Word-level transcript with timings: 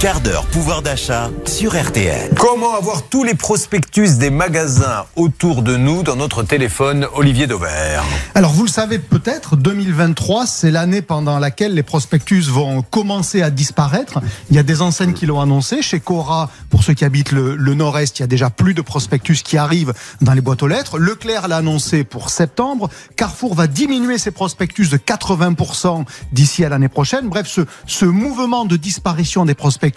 quart 0.00 0.22
d'heure 0.22 0.46
pouvoir 0.46 0.80
d'achat 0.80 1.28
sur 1.44 1.78
RTL. 1.78 2.30
Comment 2.34 2.74
avoir 2.74 3.02
tous 3.02 3.22
les 3.22 3.34
prospectus 3.34 4.16
des 4.16 4.30
magasins 4.30 5.04
autour 5.14 5.60
de 5.60 5.76
nous 5.76 6.02
dans 6.02 6.16
notre 6.16 6.42
téléphone, 6.42 7.06
Olivier 7.14 7.46
Dauvert 7.46 8.02
Alors 8.34 8.52
vous 8.52 8.64
le 8.64 8.70
savez 8.70 8.98
peut-être, 8.98 9.56
2023, 9.56 10.46
c'est 10.46 10.70
l'année 10.70 11.02
pendant 11.02 11.38
laquelle 11.38 11.74
les 11.74 11.82
prospectus 11.82 12.48
vont 12.48 12.80
commencer 12.80 13.42
à 13.42 13.50
disparaître. 13.50 14.20
Il 14.48 14.56
y 14.56 14.58
a 14.58 14.62
des 14.62 14.80
enseignes 14.80 15.12
qui 15.12 15.26
l'ont 15.26 15.38
annoncé. 15.38 15.82
Chez 15.82 16.00
Cora, 16.00 16.48
pour 16.70 16.82
ceux 16.82 16.94
qui 16.94 17.04
habitent 17.04 17.32
le, 17.32 17.54
le 17.54 17.74
nord-est, 17.74 18.20
il 18.20 18.22
y 18.22 18.24
a 18.24 18.28
déjà 18.28 18.48
plus 18.48 18.72
de 18.72 18.80
prospectus 18.80 19.42
qui 19.42 19.58
arrivent 19.58 19.92
dans 20.22 20.32
les 20.32 20.40
boîtes 20.40 20.62
aux 20.62 20.68
lettres. 20.68 20.98
Leclerc 20.98 21.46
l'a 21.46 21.58
annoncé 21.58 22.04
pour 22.04 22.30
septembre. 22.30 22.88
Carrefour 23.16 23.54
va 23.54 23.66
diminuer 23.66 24.16
ses 24.16 24.30
prospectus 24.30 24.88
de 24.88 24.96
80% 24.96 26.06
d'ici 26.32 26.64
à 26.64 26.70
l'année 26.70 26.88
prochaine. 26.88 27.28
Bref, 27.28 27.46
ce, 27.46 27.60
ce 27.86 28.06
mouvement 28.06 28.64
de 28.64 28.76
disparition 28.76 29.44
des 29.44 29.54
prospectus 29.54 29.89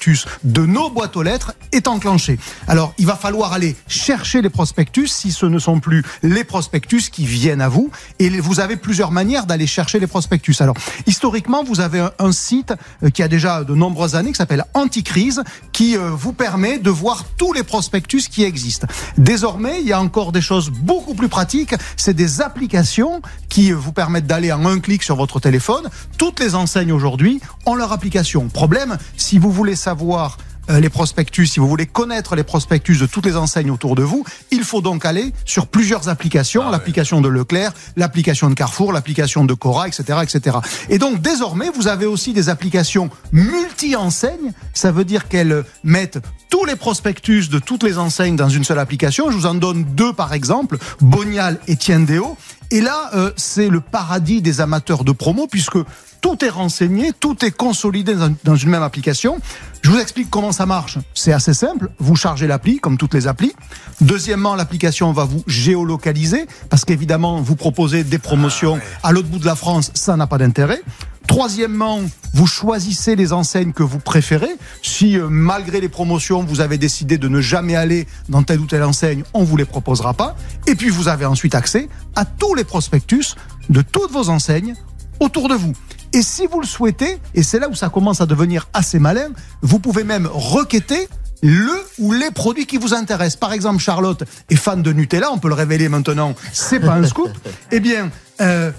de 0.43 0.65
nos 0.65 0.89
boîtes 0.89 1.15
aux 1.15 1.23
lettres 1.23 1.53
est 1.71 1.87
enclenché. 1.87 2.37
Alors, 2.67 2.93
il 2.97 3.05
va 3.05 3.15
falloir 3.15 3.53
aller 3.53 3.75
chercher 3.87 4.41
les 4.41 4.49
prospectus 4.49 5.07
si 5.07 5.31
ce 5.31 5.45
ne 5.45 5.59
sont 5.59 5.79
plus 5.79 6.03
les 6.21 6.43
prospectus 6.43 7.09
qui 7.09 7.25
viennent 7.25 7.61
à 7.61 7.69
vous. 7.69 7.91
Et 8.19 8.29
vous 8.29 8.59
avez 8.59 8.75
plusieurs 8.75 9.11
manières 9.11 9.45
d'aller 9.45 9.67
chercher 9.67 9.99
les 9.99 10.07
prospectus. 10.07 10.61
Alors, 10.61 10.75
historiquement, 11.05 11.63
vous 11.63 11.79
avez 11.79 12.07
un, 12.19 12.31
site 12.31 12.73
euh, 13.03 13.09
qui 13.09 13.21
a 13.21 13.27
déjà 13.27 13.63
de 13.63 13.75
nombreuses 13.75 14.15
années 14.15 14.31
qui 14.31 14.37
s'appelle 14.37 14.65
Anticrise 14.73 15.43
qui 15.71 15.95
euh, 15.95 16.09
vous 16.09 16.33
permet 16.33 16.79
de 16.79 16.89
voir 16.89 17.25
tous 17.37 17.53
les 17.53 17.63
prospectus 17.63 18.27
qui 18.29 18.43
existent. 18.43 18.87
Désormais, 19.17 19.81
il 19.81 19.87
y 19.87 19.93
a 19.93 20.01
encore 20.01 20.31
des 20.31 20.41
choses 20.41 20.69
beaucoup 20.69 21.13
plus 21.13 21.29
pratiques. 21.29 21.75
C'est 21.97 22.13
des 22.13 22.41
applications 22.41 23.21
qui 23.49 23.71
vous 23.71 23.93
permettent 23.93 24.27
d'aller 24.27 24.51
en 24.51 24.65
un 24.65 24.79
clic 24.79 25.03
sur 25.03 25.15
votre 25.15 25.39
téléphone. 25.39 25.89
Toutes 26.17 26.39
les 26.39 26.55
enseignes 26.55 26.91
aujourd'hui 26.91 27.39
ont 27.65 27.75
leur 27.75 27.91
application. 27.91 28.47
Problème, 28.47 28.97
si 29.17 29.37
vous 29.37 29.51
voulez 29.51 29.75
savoir 29.83 30.37
euh, 30.69 30.79
les 30.79 30.89
prospectus, 30.89 31.47
si 31.47 31.59
vous 31.59 31.67
voulez 31.67 31.85
connaître 31.85 32.35
les 32.35 32.43
prospectus 32.43 32.97
de 32.97 33.05
toutes 33.05 33.25
les 33.25 33.35
enseignes 33.35 33.69
autour 33.69 33.95
de 33.95 34.03
vous, 34.03 34.23
il 34.49 34.63
faut 34.63 34.81
donc 34.81 35.05
aller 35.05 35.33
sur 35.43 35.67
plusieurs 35.67 36.07
applications, 36.07 36.63
Ah 36.65 36.71
l'application 36.71 37.19
de 37.19 37.27
Leclerc, 37.27 37.73
l'application 37.97 38.49
de 38.49 38.55
Carrefour, 38.55 38.93
l'application 38.93 39.43
de 39.43 39.53
Cora, 39.53 39.89
etc., 39.89 40.19
etc. 40.23 40.57
Et 40.89 40.99
donc 40.99 41.21
désormais, 41.21 41.69
vous 41.75 41.87
avez 41.89 42.05
aussi 42.05 42.31
des 42.31 42.47
applications 42.47 43.09
multi-enseignes. 43.33 44.53
Ça 44.73 44.93
veut 44.93 45.03
dire 45.03 45.27
qu'elles 45.27 45.65
mettent 45.83 46.19
tous 46.49 46.63
les 46.63 46.77
prospectus 46.77 47.49
de 47.49 47.59
toutes 47.59 47.83
les 47.83 47.97
enseignes 47.97 48.37
dans 48.37 48.49
une 48.49 48.63
seule 48.63 48.79
application. 48.79 49.31
Je 49.31 49.35
vous 49.35 49.47
en 49.47 49.55
donne 49.55 49.83
deux 49.83 50.13
par 50.13 50.31
exemple, 50.33 50.77
Bonial 51.01 51.59
et 51.67 51.75
Tiendeo. 51.75 52.37
Et 52.73 52.81
là, 52.81 53.11
euh, 53.13 53.29
c'est 53.35 53.69
le 53.69 53.81
paradis 53.81 54.41
des 54.41 54.59
amateurs 54.59 55.03
de 55.03 55.11
promo 55.11 55.45
puisque 55.45 55.77
tout 56.21 56.43
est 56.43 56.49
renseigné, 56.49 57.11
tout 57.19 57.45
est 57.45 57.51
consolidé 57.51 58.15
dans, 58.43 58.55
une 58.55 58.69
même 58.69 58.81
application. 58.81 59.37
Je 59.83 59.91
vous 59.91 59.99
explique 59.99 60.31
comment 60.31 60.51
ça 60.51 60.65
marche. 60.65 60.97
C'est 61.13 61.33
assez 61.33 61.53
simple. 61.53 61.91
Vous 61.99 62.15
chargez 62.15 62.47
l'appli, 62.47 62.79
comme 62.79 62.97
toutes 62.97 63.13
les 63.13 63.27
applis. 63.27 63.53
Deuxièmement, 64.01 64.55
l'application 64.55 65.11
va 65.11 65.23
vous 65.23 65.43
géolocaliser, 65.45 66.47
parce 66.71 66.83
qu'évidemment, 66.83 67.41
vous 67.41 67.55
proposez 67.55 68.03
des 68.03 68.17
promotions 68.17 68.79
à 69.03 69.11
l'autre 69.11 69.27
bout 69.27 69.37
de 69.37 69.45
la 69.45 69.55
France, 69.55 69.91
ça 69.93 70.17
n'a 70.17 70.25
pas 70.25 70.39
d'intérêt. 70.39 70.81
Troisièmement, 71.27 71.99
vous 72.33 72.47
choisissez 72.47 73.15
les 73.15 73.33
enseignes 73.33 73.73
que 73.73 73.83
vous 73.83 73.99
préférez. 73.99 74.51
Si 74.81 75.17
euh, 75.17 75.27
malgré 75.29 75.81
les 75.81 75.89
promotions, 75.89 76.43
vous 76.43 76.61
avez 76.61 76.77
décidé 76.77 77.17
de 77.17 77.27
ne 77.27 77.41
jamais 77.41 77.75
aller 77.75 78.07
dans 78.29 78.43
telle 78.43 78.59
ou 78.59 78.65
telle 78.65 78.83
enseigne, 78.83 79.23
on 79.33 79.43
vous 79.43 79.57
les 79.57 79.65
proposera 79.65 80.13
pas. 80.13 80.35
Et 80.67 80.75
puis 80.75 80.89
vous 80.89 81.07
avez 81.07 81.25
ensuite 81.25 81.55
accès 81.55 81.89
à 82.15 82.25
tous 82.25 82.55
les 82.55 82.63
prospectus 82.63 83.35
de 83.69 83.81
toutes 83.81 84.11
vos 84.11 84.29
enseignes 84.29 84.75
autour 85.19 85.49
de 85.49 85.55
vous. 85.55 85.73
Et 86.11 86.21
si 86.21 86.45
vous 86.45 86.59
le 86.59 86.67
souhaitez, 86.67 87.17
et 87.33 87.41
c'est 87.41 87.59
là 87.59 87.69
où 87.69 87.75
ça 87.75 87.89
commence 87.89 88.21
à 88.21 88.25
devenir 88.25 88.67
assez 88.73 88.99
malin, 88.99 89.29
vous 89.61 89.79
pouvez 89.79 90.03
même 90.03 90.29
requêter 90.31 91.07
le 91.41 91.71
ou 91.99 92.13
les 92.13 92.31
produits 92.31 92.65
qui 92.65 92.77
vous 92.77 92.93
intéressent. 92.93 93.39
Par 93.39 93.51
exemple, 93.51 93.79
Charlotte 93.79 94.23
est 94.49 94.55
fan 94.55 94.81
de 94.81 94.93
Nutella, 94.93 95.31
on 95.31 95.39
peut 95.39 95.49
le 95.49 95.55
révéler 95.55 95.89
maintenant, 95.89 96.35
c'est 96.53 96.79
pas 96.79 96.93
un 96.93 97.05
scoop. 97.05 97.31
Eh 97.71 97.79
bien, 97.79 98.11
euh, 98.39 98.71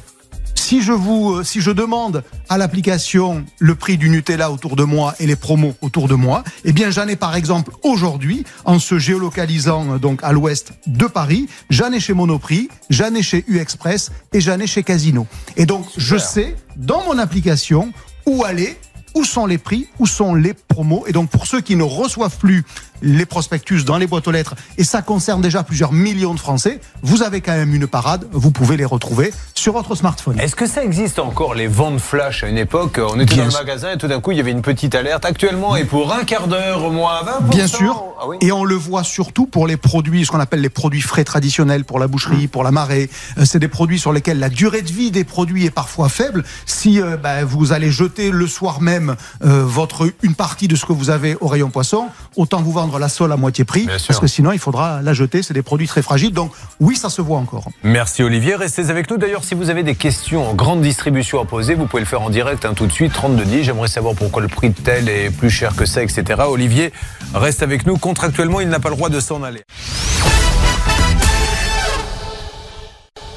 si 0.75 0.83
je 0.83 0.91
vous, 0.91 1.35
euh, 1.35 1.45
si 1.45 1.61
je 1.61 1.71
demande 1.71 2.25
à 2.49 2.59
l'application 2.59 3.45
le 3.61 3.77
prix 3.77 3.97
du 3.97 4.11
Nutella 4.11 4.51
autour 4.51 4.75
de 4.75 4.83
moi 4.83 5.15
et 5.21 5.27
les 5.29 5.37
promos 5.37 5.75
autour 5.83 6.09
de 6.09 6.17
moi, 6.17 6.43
eh 6.65 6.73
bien 6.73 6.91
j'en 6.91 7.07
ai 7.07 7.15
par 7.15 7.37
exemple 7.37 7.71
aujourd'hui 7.85 8.43
en 8.65 8.81
se 8.81 8.99
géolocalisant 8.99 9.93
euh, 9.93 9.99
donc 9.99 10.19
à 10.25 10.33
l'ouest 10.33 10.73
de 10.89 11.07
Paris, 11.07 11.49
j'en 11.71 11.93
ai 11.93 12.01
chez 12.01 12.13
Monoprix, 12.13 12.69
j'en 12.91 13.15
ai 13.15 13.23
chez 13.23 13.45
U 13.47 13.61
Express 13.61 14.11
et 14.33 14.41
j'en 14.41 14.59
ai 14.59 14.67
chez 14.67 14.83
Casino. 14.83 15.29
Et 15.57 15.65
donc 15.65 15.87
je 15.97 16.17
sais 16.17 16.57
dans 16.75 17.05
mon 17.05 17.19
application 17.19 17.93
où 18.27 18.43
aller, 18.45 18.77
où 19.15 19.25
sont 19.25 19.47
les 19.47 19.59
prix, 19.59 19.89
où 19.99 20.07
sont 20.07 20.35
les 20.35 20.55
promos? 20.55 21.05
Et 21.07 21.13
donc 21.13 21.31
pour 21.31 21.47
ceux 21.47 21.61
qui 21.61 21.77
ne 21.77 21.83
reçoivent 21.83 22.37
plus 22.37 22.65
les 23.03 23.27
prospectus 23.27 23.85
dans 23.85 23.99
les 23.99 24.07
boîtes 24.07 24.27
aux 24.29 24.31
lettres, 24.31 24.55
et 24.79 24.85
ça 24.85 25.03
concerne 25.03 25.43
déjà 25.43 25.63
plusieurs 25.63 25.93
millions 25.93 26.33
de 26.35 26.41
Français, 26.41 26.81
vous 27.03 27.23
avez 27.23 27.41
quand 27.43 27.53
même 27.53 27.75
une 27.75 27.87
parade, 27.87 28.27
vous 28.33 28.51
pouvez 28.51 28.77
les 28.77 28.85
retrouver 28.85 29.33
sur 29.55 29.75
votre 29.75 29.95
smartphone. 29.95 30.41
Est-ce 30.41 30.57
que 30.57 30.67
ça 30.67 30.83
existe 30.83 31.19
encore 31.19 31.55
les 31.55 31.67
ventes 31.67 32.01
flash 32.01 32.45
à 32.45 32.49
une 32.49 32.57
époque? 32.57 32.99
On 32.99 33.21
était 33.21 33.35
Bien 33.35 33.45
dans 33.45 33.51
le 33.51 33.65
magasin 33.65 33.93
et 33.93 33.99
tout 33.99 34.09
d'un 34.09 34.21
coup 34.21 34.31
il 34.33 34.39
y 34.39 34.41
avait 34.41 34.53
une 34.53 34.63
petite 34.63 34.95
alerte. 34.95 35.25
Actuellement 35.25 35.77
et 35.77 35.85
pour 35.85 36.13
un 36.13 36.25
quart 36.25 36.49
d'heure 36.49 36.91
moins 36.91 37.21
20%. 37.23 37.51
Bien 37.51 37.67
sûr. 37.67 38.05
Ah 38.21 38.29
oui. 38.29 38.39
Et 38.41 38.53
on 38.53 38.65
le 38.65 38.75
voit 38.75 39.05
surtout 39.05 39.47
pour 39.47 39.67
les 39.67 39.77
produits, 39.77 40.25
ce 40.25 40.31
qu'on 40.31 40.41
appelle 40.41 40.61
les 40.61 40.71
produits 40.71 41.01
frais 41.03 41.25
traditionnels 41.25 41.85
pour 41.85 41.99
la 41.99 42.07
boucherie, 42.07 42.47
pour 42.47 42.65
la 42.65 42.71
marée. 42.71 43.11
Euh, 43.39 43.45
C'est 43.45 43.59
des 43.59 43.69
produits 43.69 43.99
sur 43.99 44.13
lesquels 44.13 44.39
la 44.39 44.49
durée 44.49 44.83
de 44.83 44.91
vie 44.91 45.11
des 45.11 45.25
produits 45.25 45.67
est 45.67 45.71
parfois 45.71 46.09
faible. 46.09 46.45
Si 46.65 47.01
euh, 47.01 47.17
bah, 47.17 47.45
vous 47.45 47.73
allez 47.73 47.91
jeter 47.91 48.31
le 48.31 48.47
soir 48.47 48.81
même 48.81 49.04
euh, 49.11 49.63
votre 49.65 50.09
une 50.23 50.35
partie 50.35 50.69
de 50.69 50.77
ce 50.77 50.85
que 50.87 50.93
vous 50.93 51.11
avez 51.11 51.37
au 51.41 51.49
rayon 51.49 51.71
poisson, 51.71 52.07
autant 52.37 52.63
vous 52.63 52.73
vendre 52.73 52.99
la 52.99 53.09
sole 53.09 53.33
à 53.33 53.37
moitié 53.37 53.65
prix, 53.65 53.87
Bien 53.87 53.99
sûr. 53.99 54.09
parce 54.09 54.21
que 54.21 54.27
sinon 54.27 54.53
il 54.53 54.59
faudra 54.59 55.03
la 55.03 55.13
jeter. 55.13 55.43
C'est 55.43 55.55
des 55.55 55.63
produits 55.63 55.87
très 55.89 56.03
fragiles. 56.03 56.33
Donc 56.33 56.53
oui, 56.81 56.97
ça 56.97 57.11
se 57.11 57.23
voit 57.23 57.39
encore. 57.39 57.69
Merci 57.83 58.23
Olivier, 58.23 58.55
restez 58.57 58.91
avec 58.91 59.11
nous. 59.11 59.17
D'ailleurs, 59.17 59.45
si 59.45 59.55
vous 59.55 59.71
avez 59.71 59.83
des 59.83 59.95
questions 59.95 60.49
en 60.51 60.55
grande 60.55 60.81
distribution 60.81 61.41
à 61.41 61.45
poser, 61.45 61.75
vous 61.75 61.87
pouvez 61.87 62.01
le 62.03 62.07
faire 62.09 62.23
en 62.23 62.31
direct 62.31 62.65
hein, 62.65 62.75
tout 62.75 62.87
de 62.87 62.93
suite, 62.93 63.13
3210. 63.13 63.63
J'aimerais 63.65 63.89
savoir 63.89 64.15
pourquoi 64.15 64.43
le 64.43 64.49
prix 64.49 64.71
de 64.71 64.81
tel 64.81 65.09
est 65.09 65.31
plus 65.31 65.51
cher 65.51 65.75
que 65.77 65.87
ça, 65.87 66.03
etc. 66.03 66.43
Olivier 66.49 66.93
reste 67.35 67.63
avec 67.63 67.87
nous. 67.87 67.97
Contractuellement, 67.99 68.61
il 68.61 68.69
n'a 68.69 68.81
pas 68.81 68.91
le 68.91 68.97
droit 68.97 69.09
de 69.09 69.21
s'en 69.21 69.43
aller. 69.43 69.63